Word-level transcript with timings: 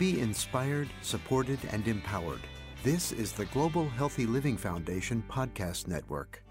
Be 0.00 0.18
inspired, 0.18 0.88
supported, 1.02 1.58
and 1.72 1.86
empowered. 1.86 2.40
This 2.82 3.12
is 3.12 3.32
the 3.32 3.44
Global 3.44 3.86
Healthy 3.86 4.24
Living 4.24 4.56
Foundation 4.56 5.22
podcast 5.28 5.88
network. 5.88 6.42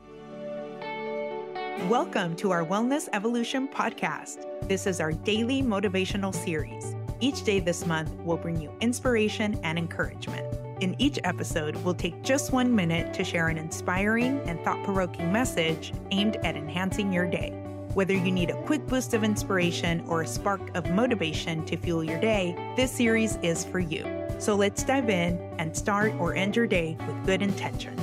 Welcome 1.89 2.35
to 2.35 2.51
our 2.51 2.63
Wellness 2.63 3.09
Evolution 3.11 3.67
podcast. 3.67 4.45
This 4.67 4.85
is 4.85 5.01
our 5.01 5.13
daily 5.13 5.63
motivational 5.63 6.31
series. 6.31 6.93
Each 7.21 7.43
day 7.43 7.59
this 7.59 7.87
month 7.87 8.13
will 8.17 8.37
bring 8.37 8.61
you 8.61 8.71
inspiration 8.81 9.59
and 9.63 9.79
encouragement. 9.79 10.45
In 10.79 10.95
each 10.99 11.17
episode, 11.23 11.75
we'll 11.77 11.95
take 11.95 12.21
just 12.21 12.53
one 12.53 12.75
minute 12.75 13.15
to 13.15 13.23
share 13.23 13.47
an 13.47 13.57
inspiring 13.57 14.41
and 14.41 14.59
thought 14.63 14.83
provoking 14.83 15.31
message 15.31 15.91
aimed 16.11 16.35
at 16.43 16.55
enhancing 16.55 17.11
your 17.11 17.25
day. 17.25 17.68
Whether 17.95 18.13
you 18.13 18.31
need 18.31 18.51
a 18.51 18.61
quick 18.63 18.85
boost 18.85 19.15
of 19.15 19.23
inspiration 19.23 20.03
or 20.07 20.21
a 20.21 20.27
spark 20.27 20.75
of 20.75 20.91
motivation 20.91 21.65
to 21.65 21.75
fuel 21.75 22.03
your 22.03 22.19
day, 22.19 22.55
this 22.75 22.91
series 22.91 23.37
is 23.37 23.65
for 23.65 23.79
you. 23.79 24.05
So 24.37 24.55
let's 24.55 24.83
dive 24.83 25.09
in 25.09 25.39
and 25.57 25.75
start 25.75 26.13
or 26.19 26.35
end 26.35 26.55
your 26.55 26.67
day 26.67 26.95
with 27.07 27.25
good 27.25 27.41
intention. 27.41 27.95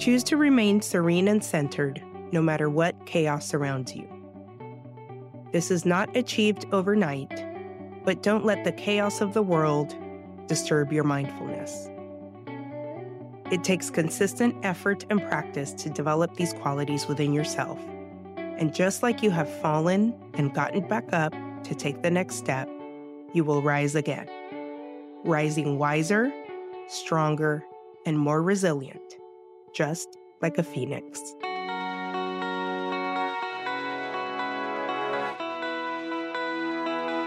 Choose 0.00 0.24
to 0.24 0.36
remain 0.36 0.80
serene 0.82 1.28
and 1.28 1.44
centered 1.44 2.02
no 2.32 2.42
matter 2.42 2.68
what 2.68 3.06
chaos 3.06 3.46
surrounds 3.46 3.94
you. 3.94 4.08
This 5.52 5.70
is 5.70 5.86
not 5.86 6.16
achieved 6.16 6.66
overnight, 6.72 7.46
but 8.04 8.22
don't 8.22 8.44
let 8.44 8.64
the 8.64 8.72
chaos 8.72 9.20
of 9.20 9.32
the 9.32 9.42
world 9.42 9.94
disturb 10.48 10.92
your 10.92 11.04
mindfulness. 11.04 11.88
It 13.50 13.64
takes 13.64 13.90
consistent 13.90 14.54
effort 14.62 15.04
and 15.10 15.20
practice 15.20 15.72
to 15.72 15.90
develop 15.90 16.36
these 16.36 16.52
qualities 16.52 17.08
within 17.08 17.32
yourself. 17.32 17.80
And 18.36 18.72
just 18.72 19.02
like 19.02 19.24
you 19.24 19.30
have 19.32 19.48
fallen 19.60 20.14
and 20.34 20.54
gotten 20.54 20.86
back 20.86 21.12
up 21.12 21.34
to 21.64 21.74
take 21.74 22.02
the 22.02 22.12
next 22.12 22.36
step, 22.36 22.68
you 23.32 23.42
will 23.42 23.60
rise 23.60 23.96
again, 23.96 24.28
rising 25.24 25.78
wiser, 25.78 26.32
stronger, 26.86 27.64
and 28.06 28.16
more 28.16 28.40
resilient, 28.40 29.16
just 29.74 30.16
like 30.40 30.56
a 30.56 30.62
phoenix. 30.62 31.20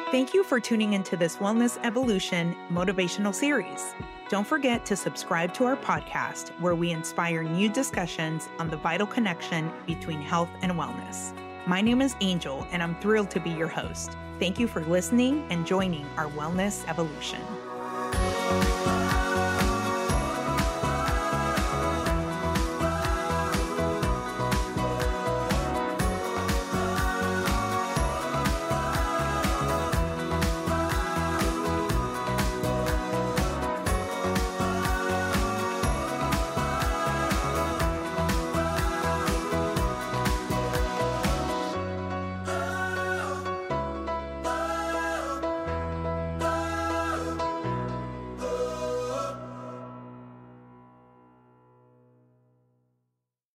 Thank 0.10 0.34
you 0.34 0.44
for 0.46 0.62
tuning 0.62 0.94
into 0.94 1.18
this 1.18 1.38
Wellness 1.38 1.78
Evolution 1.84 2.56
motivational 2.70 3.36
series. 3.36 3.94
Don't 4.34 4.48
forget 4.48 4.84
to 4.88 4.96
subscribe 4.96 5.54
to 5.54 5.66
our 5.66 5.78
podcast, 5.78 6.60
where 6.60 6.74
we 6.74 6.90
inspire 6.90 7.44
new 7.44 7.70
discussions 7.70 8.50
on 8.58 8.68
the 8.68 8.78
vital 8.78 9.06
connection 9.06 9.72
between 9.86 10.24
health 10.24 10.50
and 10.64 10.72
wellness. 10.72 11.38
My 11.68 11.82
name 11.82 12.02
is 12.02 12.16
Angel, 12.20 12.66
and 12.72 12.82
I'm 12.82 12.96
thrilled 12.96 13.30
to 13.30 13.40
be 13.40 13.52
your 13.52 13.68
host. 13.68 14.18
Thank 14.40 14.58
you 14.58 14.68
for 14.68 14.84
listening 14.86 15.46
and 15.52 15.68
joining 15.68 16.08
our 16.18 16.32
Wellness 16.32 16.84
Evolution. 16.90 17.42